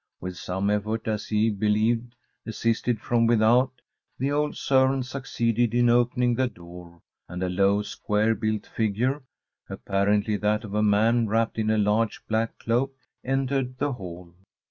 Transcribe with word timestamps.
With 0.19 0.35
some 0.35 0.71
effort, 0.71 1.07
as 1.07 1.27
he 1.27 1.51
believed, 1.51 2.15
assisted 2.47 2.99
from 2.99 3.27
without, 3.27 3.71
the 4.17 4.31
old 4.31 4.57
servant 4.57 5.05
succeeded 5.05 5.75
in 5.75 5.89
opening 5.91 6.33
the 6.33 6.47
door; 6.47 7.03
and 7.29 7.43
a 7.43 7.49
low, 7.49 7.83
square 7.83 8.33
built 8.33 8.65
figure, 8.65 9.21
apparently 9.69 10.37
that 10.37 10.63
of 10.63 10.73
a 10.73 10.81
man 10.81 11.27
wrapped 11.27 11.59
in 11.59 11.69
a 11.69 11.77
large 11.77 12.25
black 12.25 12.57
cloak, 12.57 12.95
entered 13.23 13.77
the 13.77 13.91
hall. 13.93 14.33